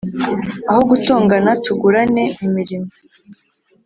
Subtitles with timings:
[0.69, 2.89] Aho gutongana tugurane imirimo